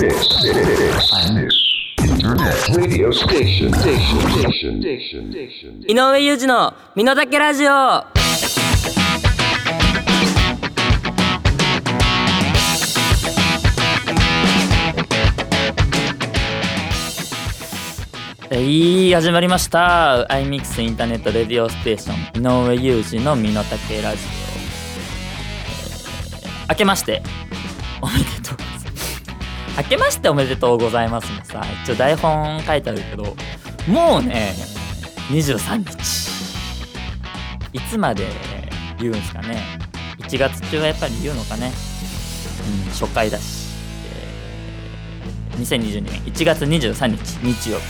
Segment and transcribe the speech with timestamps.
[0.00, 0.14] Internet
[2.76, 3.72] radio station.
[3.74, 4.20] Station.
[4.30, 4.80] Station.
[4.80, 5.32] Station.
[5.32, 5.82] Station.
[5.88, 8.06] 井上裕二の身の丈ラジオは
[18.52, 24.48] い始まりました iMix インターネットレディオステーション井上裕二の身の丈ラジオ、えー
[26.70, 27.20] 明けまして
[28.00, 28.67] おめでとう
[29.78, 33.36] 明けましておめでとうございますもさ一応台本書いてあるけど
[33.86, 34.52] もうね
[35.30, 36.28] 23日。
[37.74, 38.26] いつまで
[38.98, 39.62] 言うんですかね。
[40.18, 41.70] 1月中はやっぱり言うのかね、
[42.86, 43.68] うん、初回だし、
[45.52, 47.84] えー2022年1月23日日曜日。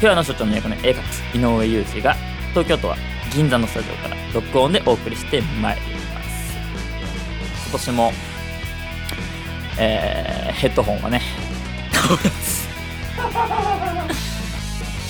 [0.00, 2.14] ピュアの所長の役の絵描く井上裕二が
[2.50, 2.96] 東京都は
[3.34, 5.82] 銀座のスタジオから録音でお送りしてまいり
[6.14, 6.56] ます。
[7.64, 8.12] 今年も、
[9.78, 11.20] えーヘッドホンはね。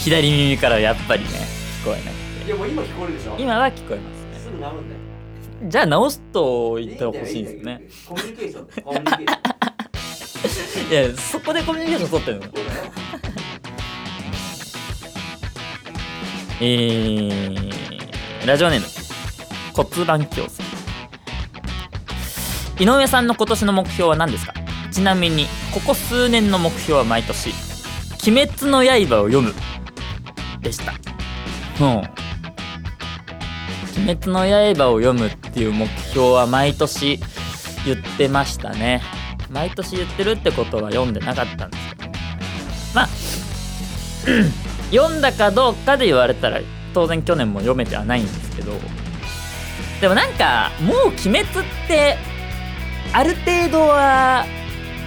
[0.04, 1.30] 左耳からやっぱりね
[1.82, 2.46] 聞こえなくて。
[2.46, 3.36] いやもう今聞こえるでしょ？
[3.38, 4.02] 今は聞こえま
[4.36, 4.82] すすぐ治るんだよ。
[4.82, 4.88] ね
[5.70, 7.80] じゃあ直すと言ってほしいですね。
[8.06, 9.26] コミュニケーションコミュニケー
[10.48, 12.46] ションいやそこでコミュニケーション取ってるの。
[16.60, 18.86] えー、ラジオネーム
[19.74, 20.62] 骨盤矯正
[22.78, 24.54] 井上さんの今年の目標は何ですか？
[24.90, 27.50] ちなみにここ数年の目標は毎年
[28.26, 29.54] 「鬼滅の刃」を読む。
[30.60, 30.92] でした。
[31.80, 31.98] うん
[33.98, 34.40] 「鬼滅の
[34.76, 37.20] 刃」を読むっていう目標は毎年
[37.84, 39.02] 言ってましたね。
[39.50, 42.10] 毎年言ってるってことは読んでなかったんですけど。
[42.94, 43.08] まあ
[44.90, 46.60] 読んだかどうかで言われたら
[46.94, 48.72] 当然去年も読めてはないんですけど。
[50.00, 51.44] でもなんかもう「鬼滅」っ
[51.88, 52.16] て
[53.12, 54.44] ある程度は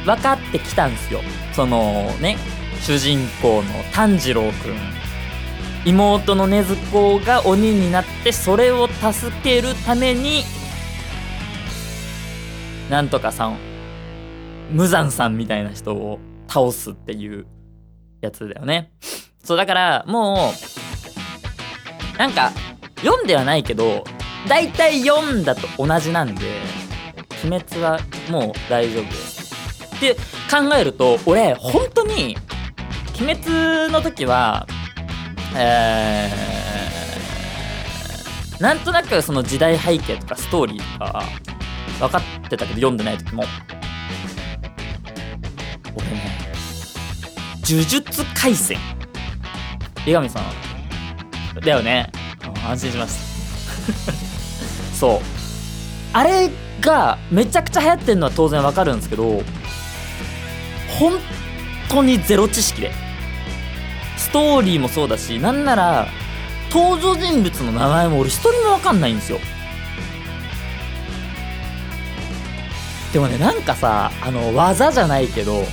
[0.06, 1.22] 分かってきたんですよ。
[1.54, 2.38] そのね
[2.82, 4.78] 主人公の炭治郎くん。
[5.84, 10.44] 妹の禰豆子が鬼になってそれを助けるために
[12.90, 13.58] なんとかさん
[14.72, 17.48] 無惨さんみたいな人を倒すっていう
[18.22, 18.92] やつだよね。
[19.44, 20.52] そうだからも
[22.16, 22.52] うなんか
[22.98, 24.04] 読んではないけど
[24.48, 26.46] 大体読んだと同じなんで
[27.44, 29.54] 鬼滅はもう大丈夫です。
[29.96, 30.16] って
[30.50, 32.36] 考えると俺本当に
[33.20, 34.66] 鬼滅の時は
[35.56, 41.24] えー、なんとなくその時代背景とかストーリーとか
[42.00, 43.44] 分かってたけど読んでない時も
[45.96, 46.52] 俺ね
[47.64, 48.78] 呪術廻戦。
[50.08, 50.44] 江上さん
[51.60, 52.12] だよね。
[52.68, 53.14] 安心しまし
[54.08, 54.12] た
[54.98, 55.20] そう。
[56.14, 56.50] あれ
[56.82, 59.42] がめちゃくちゃ流行ってるのは当然わかるんですけど
[61.00, 61.14] 本
[61.90, 62.92] 当にゼロ知識で。
[64.18, 66.08] ストーリーもそうだしなんなら
[66.72, 69.40] 登場人物の名前も俺一人もわかんないんですよ。
[73.12, 75.66] でもねなんかさあの技じゃないけど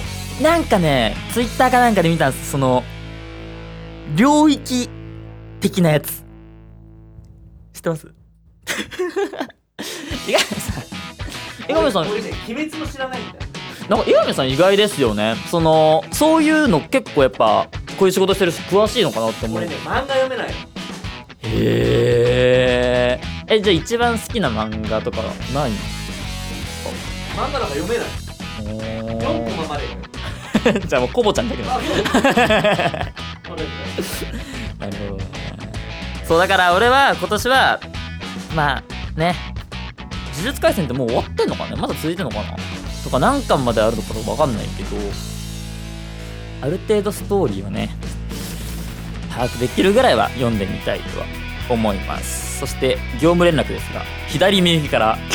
[0.43, 2.83] なんかねツイッターかなんかで見たんですその
[4.17, 4.89] 領域
[5.61, 6.25] 的なやつ。
[7.75, 8.09] 知ってます？
[10.27, 10.83] 井上さ
[11.69, 12.09] ん井上さん。
[12.09, 13.35] 俺ね鬼滅も知らないんだよ
[13.89, 13.97] な。
[13.97, 15.35] んか井上さん意外ですよね。
[15.51, 17.69] そのそういうの結構やっぱ
[17.99, 19.63] こういう仕事してるし詳しいのかなって思う。
[19.63, 20.49] へ俺ね漫画読めない。
[20.49, 20.55] の
[21.45, 25.19] ええじゃあ一番好きな漫画とか
[25.55, 25.77] 何漫
[27.37, 28.07] 画なんか読めない。
[28.59, 29.91] 4コマまでよ
[30.87, 31.85] じゃあもうコボちゃんだけどあそう。
[32.05, 35.25] こ れなるほどね。
[36.27, 37.81] そうだから俺は今年は
[38.55, 39.35] まあね
[40.39, 41.77] 呪術廻戦ってもう終わってんのかね？
[41.77, 42.57] まだ続いてんのかな？
[43.05, 44.97] とか何巻まであるのか分かんないけど
[46.63, 47.91] ある程度ストーリーはね
[49.31, 51.27] 把握できるぐらいは読んでみたいとは
[51.71, 52.59] 思います。
[52.59, 55.19] そして業務連絡ですが左耳から。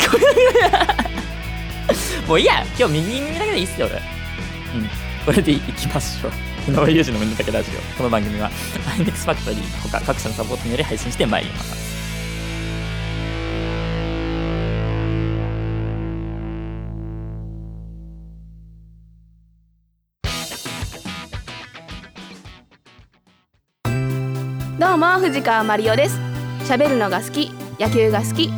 [2.27, 2.65] もういいや。
[2.77, 3.95] 今日右耳だけでいいっすよ俺。
[3.95, 3.99] う
[4.83, 4.89] ん。
[5.25, 6.31] これでいきましょう。
[6.71, 7.97] 井上裕二のみんなだけラジオ。
[7.97, 8.49] この番組は
[8.97, 11.92] iNEX ファクトリー他各社のサポートにより配信してまいります。
[25.13, 26.19] どうも藤川マリオです。
[26.67, 28.49] 喋るのが好き野球が好き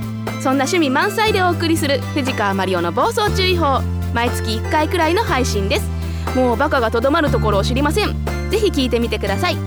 [0.42, 3.82] そんな趣味満載でお送りする藤川マリオの暴走注意報
[4.14, 5.90] 毎月1回くらいの配信です。
[6.34, 8.16] もうバカがとどまるところを知りません。
[8.50, 9.58] ぜひ聞いてみてください。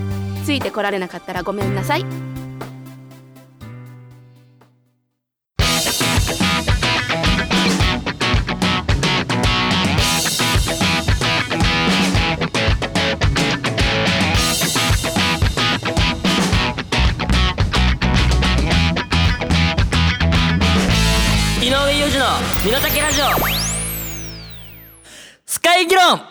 [0.43, 2.28] ついてこられなかったらごめんなさい。
[21.79, 23.23] 身の丈ラジオ。
[25.45, 26.01] スカイ議論。
[26.03, 26.25] さ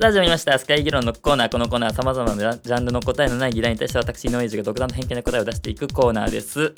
[0.00, 0.58] あ始まりました。
[0.58, 1.50] スカイ議論のコーナー。
[1.50, 6.72] このコーナーさまざまなジャンルの答えのない議題に対して私井上イジが独断の偏見で答えを出していくコーナーです。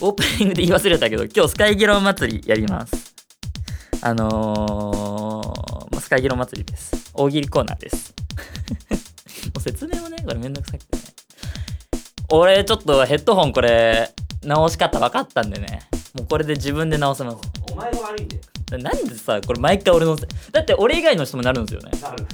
[0.00, 3.14] オープニングで言い忘れたけど今日スカイ議論祭りやります。
[4.02, 7.12] あのースカイ議論祭りです。
[7.14, 8.15] 大喜利コーナーです。
[9.56, 11.02] う説明もねこれめんどくさくてね。
[12.30, 14.10] 俺ちょっとヘッドホンこれ
[14.42, 15.80] 直し方分かったんでね。
[16.14, 17.38] もうこれで自分で直せます。
[17.72, 18.42] お前が悪いんだよ。
[18.82, 21.90] なんでさこれ毎回俺のせいだって俺以外の人もなるんですよね。
[22.00, 22.26] な る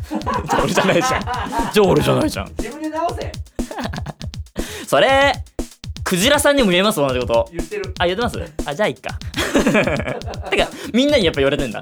[0.48, 1.20] じゃあ俺じゃないじゃん。
[1.72, 2.48] じゃあ俺じゃないじゃん。
[2.58, 3.32] 自分で直せ。
[4.86, 5.32] それ
[6.04, 6.96] クジラさんにも言えます？
[7.00, 7.48] 同じこと。
[7.52, 7.94] 言ってる。
[7.98, 8.38] あ言ってます？
[8.66, 9.18] あじゃあいっか。
[10.50, 11.80] てかみんなにやっぱ言われてんだ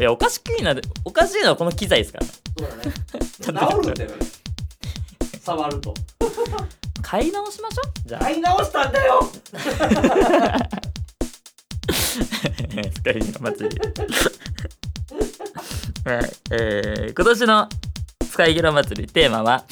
[0.00, 0.74] いやおかしくいな。
[1.04, 2.26] おかしいのはこの機材ですから。
[2.26, 2.32] そ
[2.64, 3.72] うだね。
[3.82, 4.10] 治るんだよ
[5.40, 5.94] 触ると。
[7.02, 8.08] 買い直しましょう。
[8.08, 8.20] じゃあ。
[8.22, 9.30] 買い直したんだよ。
[12.92, 13.78] スカイの祭り。
[16.10, 16.32] はい。
[16.50, 17.68] えー今年の
[18.28, 19.64] スカイギラ祭りテーマは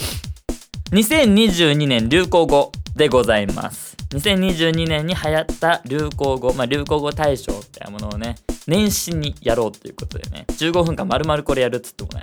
[0.93, 3.97] 2022年流行語でございます。
[4.11, 8.37] 2022年に流行った流行語、まあ、流行語大賞みたいなものをね
[8.67, 10.45] 年始にやろうということでね。
[10.49, 12.23] 15分間丸々これやるっつってもね。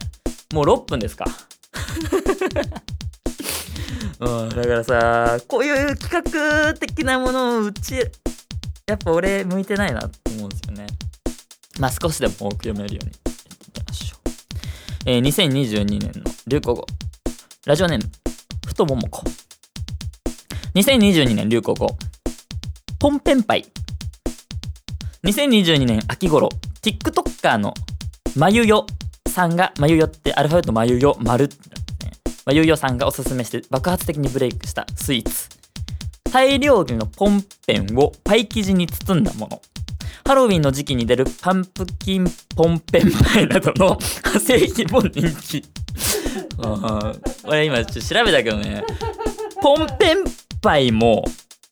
[0.53, 1.25] もう6分ですか。
[4.19, 7.95] うん、だからさこういう企画的なものをうち
[8.87, 10.87] やっぱ俺向いてないなと思うんですよね。
[11.79, 13.11] まあ少しでも多く読めるように。
[13.11, 13.19] や
[13.53, 14.19] っていきましょう、
[15.05, 16.85] えー、2022年の流行語。
[17.65, 18.11] ラジオネーム
[18.65, 19.23] ふとももこ。
[20.75, 21.87] 2022年流行語。
[22.97, 23.65] ポンペンパイ。
[25.23, 26.49] 2022年秋頃
[26.81, 27.73] TikToker の
[28.37, 28.85] まゆよ
[29.27, 32.11] さんがまゆよってアルファベットまゆよ丸ってなってね
[32.45, 35.49] まゆよさんがおすすめして爆発的にブレイクしたスイーツ。
[36.31, 39.61] 大量のポンペンをパイ生地に包んだもの。
[40.25, 42.25] ハロウィンの時期に出るパンプキン
[42.55, 45.63] ポンペンパイなどの 派生品も人気。
[47.43, 48.85] 俺今ちょっと調べたけどね。
[49.61, 50.17] ポンペン
[50.61, 51.25] パイも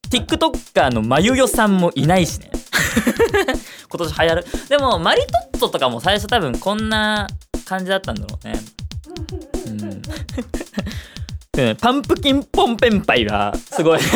[0.10, 2.52] TikToker のまゆよさんもいないしね。
[3.89, 4.45] 今年流行る。
[4.69, 7.27] でもマリトッツォとかも最初多分こんな
[7.65, 8.59] 感じだったんだろうね。
[9.68, 9.71] う
[11.71, 11.75] ん。
[11.81, 14.00] パンプキンポンペンパイがすごい。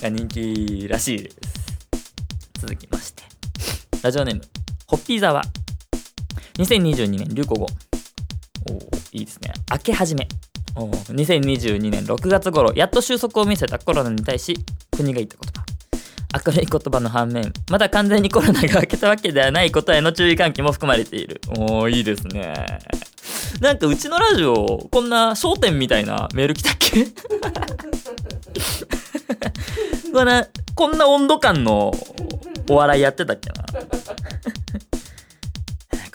[0.00, 1.36] が人気らしいです。
[2.60, 3.22] 続きまして。
[4.02, 4.42] ラジオネーム
[4.86, 5.42] ホッピーザワ
[6.58, 7.66] 2022年流行語。
[8.70, 9.52] おーいいですね。
[9.70, 10.26] 明け始め。
[10.76, 14.54] お2022年6月頃やっと収束を見せたコロナに対し
[14.94, 15.45] 国が言った言葉
[16.44, 21.40] 明るい言葉の反面まだ完全にコロナが明けたわけではないことへの注意喚起も含まれている。
[21.58, 22.54] おーいいですね。
[23.60, 27.06] なんかうちのラジオこんな焦点みたいなメール来たっけ？
[30.12, 31.92] こんなこんな温度感の
[32.68, 33.64] お笑いやってたっけな？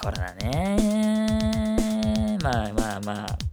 [0.02, 3.51] コロナねまあまあまあ。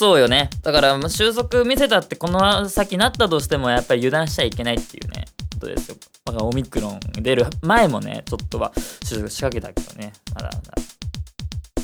[0.00, 0.48] そうよね。
[0.62, 5.26] だから収束見せたってこの先なったとしてもやっぱり油断しちゃいけないっていうね。
[5.52, 5.96] ことですよ。
[6.24, 8.72] だからオミクロン出る前もねちょっとは
[9.04, 10.14] 収束仕掛けたけどね。
[10.34, 10.72] まだまだ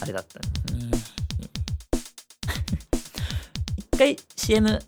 [0.00, 0.40] あれだった
[0.72, 0.98] のにね
[3.76, 4.82] 一回 CM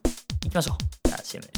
[0.46, 1.08] いきましょう。
[1.08, 1.57] じゃあ CM で。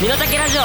[0.00, 0.60] 身の丈ラジオ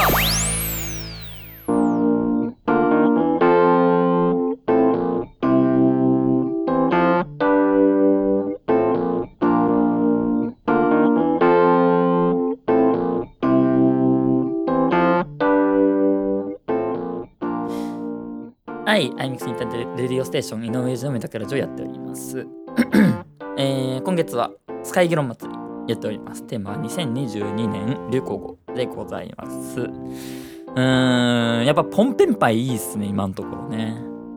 [18.86, 22.48] はい、アイミックスインターレディオステーション井上裕二の身の丈ラジオやっております。
[23.60, 24.52] えー今月は
[24.84, 26.44] スカイ議論祭りやっております。
[26.44, 29.82] テーマは2022年流行語でございます。
[29.82, 33.96] うーん、やっぱポンペンパイいいっすね、今のところね。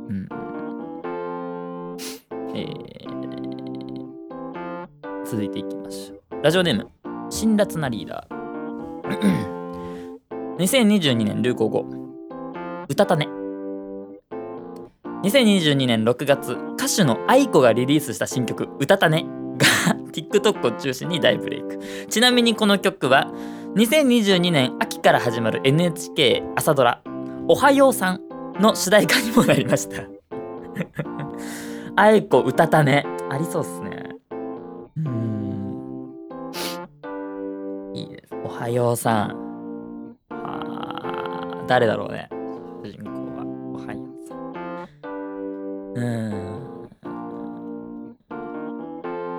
[0.08, 0.28] うん。
[2.54, 2.86] えー、
[5.24, 6.20] 続いていきましょう。
[6.42, 6.88] ラジオネーム、
[7.30, 8.38] 辛辣なリーダー。
[10.58, 11.84] 2022年流行語、
[12.88, 13.28] 歌たね。
[15.22, 19.26] 2022年6月、歌手の aiko がリリースした新曲、歌たね
[19.58, 19.66] が
[20.12, 21.80] TikTok を中心に大ブレイク。
[22.08, 23.32] ちなみにこの曲は、
[23.78, 27.00] 2022年秋から始まる NHK 朝ドラ
[27.46, 28.20] 「おはようさん」
[28.58, 30.02] の主題歌にもなりました。
[31.94, 33.06] あえこ歌たね。
[33.30, 34.16] ありそうっすね。
[34.96, 36.12] うん。
[37.94, 38.34] いいです。
[38.44, 40.16] おはようさん。
[40.30, 41.64] あ。
[41.68, 42.28] 誰だろうね。
[42.82, 43.44] 主人公は。
[43.74, 44.52] おはようさん。
[45.94, 46.00] う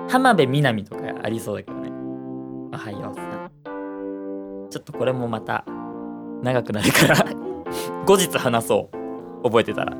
[0.06, 0.08] ん。
[0.08, 1.90] 浜辺美波とかありそうだけどね。
[2.72, 3.29] おはようさん。
[4.70, 5.64] ちょっとこれもまた
[6.42, 7.16] 長くなるから
[8.06, 9.42] 後日話そう。
[9.42, 9.96] 覚えてたら。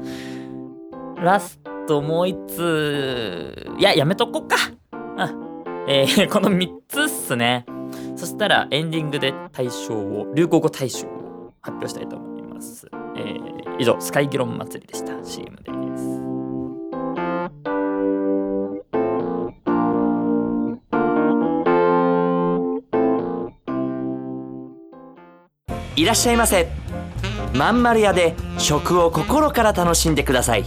[1.17, 4.57] ラストもう一ついややめとこっか。
[4.93, 4.97] う
[5.27, 5.61] ん。
[5.89, 7.67] えー この3つっすね。
[8.17, 15.25] そしたらエンディングで大賞を流行語大賞を発表したいと思います、えー以上スカイギロン祭りでした。
[15.25, 15.80] CM で。
[26.01, 26.67] いらっしゃいませ。
[27.55, 30.65] まんまる屋で食を心から楽しんでください。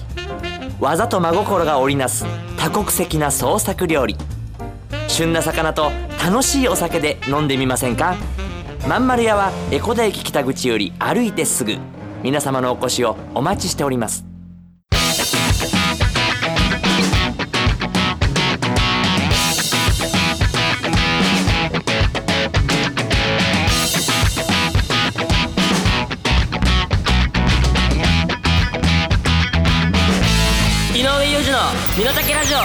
[0.79, 2.23] 技と真心が織りなす
[2.55, 4.15] 多国籍な創作料理。
[5.07, 5.91] 旬な魚と
[6.23, 8.15] 楽しいお酒で飲んでみませんか？
[8.87, 11.77] まんまる屋は江古田駅北口より歩いてすぐ。
[12.21, 14.32] 皆様のお越しをお待ちしております。
[31.23, 31.57] 上裕二の
[31.97, 32.57] 身の丈ラジオ。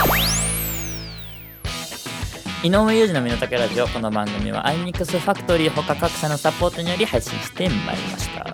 [2.67, 3.87] 井上裕二の身の丈ラジオ。
[3.87, 8.45] この番組は iMix ファクトリー他各社のサポートにより配信してまいりました。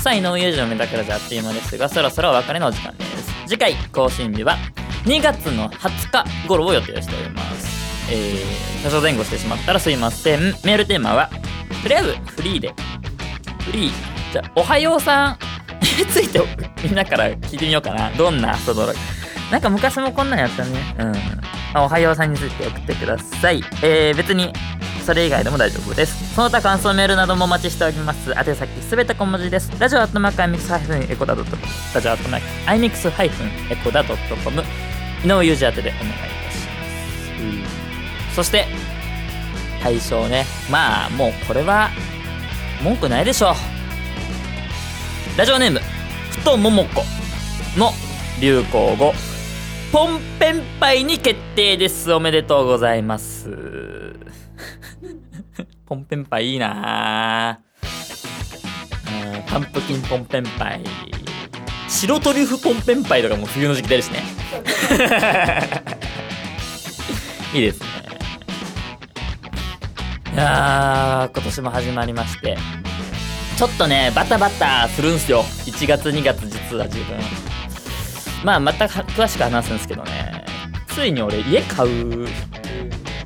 [0.00, 3.34] さあ井上裕二の身の丈ラジオあっという間ですがそろそろお別れのお時間です。
[3.46, 4.56] 次回更新日は
[5.04, 8.10] 2月の20日頃を予定しております。
[8.10, 10.40] えー、多少前後してしまったらすいません。
[10.64, 11.28] メールテーマは
[11.82, 12.72] とりあえずフリーで。
[13.60, 13.92] フリー。
[14.32, 15.38] じゃあおはようさん。
[15.98, 16.40] に ついて
[16.82, 18.10] みんなから聞いてみようかな。
[18.12, 18.92] どんな朝ドラ
[19.50, 20.94] なんか昔もこんなんやったね。
[20.98, 21.14] うん。
[21.74, 23.62] あおはようさんについて送ってください。
[23.82, 24.52] えー、別に
[25.04, 26.34] それ以外でも大丈夫です。
[26.34, 28.32] その他感想メールなどもお待ちしております。
[28.32, 29.72] 宛先すべて小文字です。
[29.78, 31.72] ラジオアットマーク IMIX エコダドットコム。
[31.94, 34.62] ラジオアットマーク IMIX エコダドットコム。
[35.24, 36.82] 井上裕二宛てでお願いいたしま
[38.30, 38.34] す。
[38.36, 38.66] そして
[39.82, 40.44] 対象ね。
[40.70, 41.90] まあもうこれは
[42.82, 43.54] 文句ないでしょう。
[45.38, 45.80] ラジオネーム
[46.30, 47.02] ふとももこ
[47.76, 47.92] の
[48.40, 49.14] 流行語。
[49.90, 52.12] ポンペンパイに決定です。
[52.12, 53.48] おめでとうございます。
[55.86, 57.52] ポンペンパイいいな。
[57.52, 57.58] あ
[59.34, 60.82] うんパンプキンポンペンパイ。
[61.88, 64.22] 白トリュフポンペンパイとかも冬の時期出るしね。
[67.54, 67.86] いいですね。
[70.34, 72.58] いやー今年も始まりまして。
[73.56, 75.44] ちょっとねバタバタするんすよ。
[75.64, 77.16] 1月2月実は自分。
[78.44, 80.44] まあまた詳しく話すんですけどね。
[80.88, 82.26] ついに俺家買う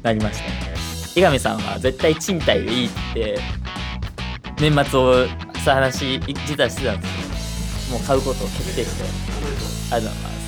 [0.03, 0.73] なりましたね。
[1.15, 3.39] 井上さんは絶対賃貸でいいって
[4.59, 5.27] 年末を
[5.65, 7.17] さ話実はしてたんです
[7.87, 9.05] けどもう買うことを決定して。
[9.95, 10.39] ありがとうございま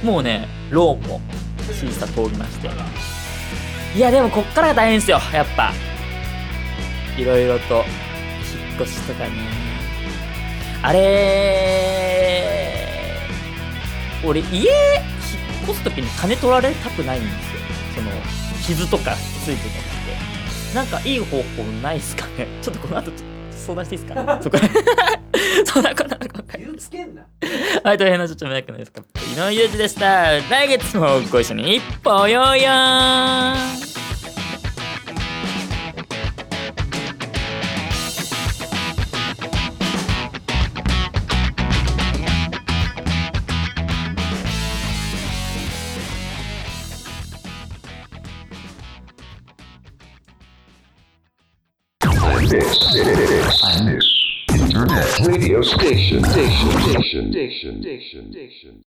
[0.00, 0.06] す。
[0.06, 1.20] もうねローンも
[1.72, 2.70] 審査通りまして。
[3.96, 5.20] いやでもこっからが大変ですよ。
[5.32, 5.72] やっぱ。
[7.18, 9.30] いろいろと引っ越しとかね。
[10.82, 11.71] あれ
[14.24, 14.68] 俺家引っ
[15.64, 17.60] 越す時に金取られたくないんですよ。
[17.96, 18.10] その
[18.66, 19.14] 傷とか
[19.44, 20.74] ついてたりして。
[20.74, 22.46] なんかいい方法ないっすかね？
[22.62, 23.24] ちょっとこの後ちょっと
[23.56, 24.38] 相談していいですか？
[24.42, 24.58] そこ。
[25.64, 27.16] そんなことなのか分かりません
[27.84, 29.02] はい大変なちょっと迷惑ないですか？
[29.34, 30.32] 井上裕二でした。
[30.50, 33.91] 来月もご一緒に一歩よいよーん
[57.30, 58.80] diction, diction, diction.